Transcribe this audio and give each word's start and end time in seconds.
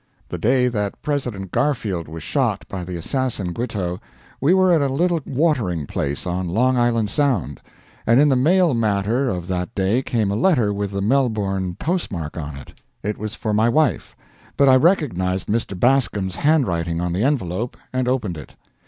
The 0.29 0.39
day 0.39 0.67
that 0.67 0.99
President 1.03 1.51
Garfield 1.51 2.07
was 2.07 2.23
shot 2.23 2.65
by 2.67 2.83
the 2.83 2.97
assassin 2.97 3.53
Guiteau, 3.53 3.99
we 4.41 4.51
were 4.51 4.73
at 4.73 4.81
a 4.81 4.91
little 4.91 5.21
watering 5.27 5.85
place 5.85 6.25
on 6.25 6.49
Long 6.49 6.75
Island 6.75 7.11
Sound; 7.11 7.61
and 8.07 8.19
in 8.19 8.27
the 8.27 8.35
mail 8.35 8.73
matter 8.73 9.29
of 9.29 9.45
that 9.49 9.75
day 9.75 10.01
came 10.01 10.31
a 10.31 10.35
letter 10.35 10.73
with 10.73 10.89
the 10.89 11.03
Melbourne 11.03 11.75
post 11.75 12.11
mark 12.11 12.35
on 12.35 12.55
it. 12.55 12.81
It 13.03 13.19
was 13.19 13.35
for 13.35 13.53
my 13.53 13.69
wife, 13.69 14.15
but 14.57 14.67
I 14.67 14.75
recognized 14.75 15.47
Mr. 15.49 15.79
Bascom's 15.79 16.37
handwriting 16.37 16.99
on 16.99 17.13
the 17.13 17.21
envelope, 17.23 17.77
and 17.93 18.07
opened 18.07 18.37
it. 18.39 18.55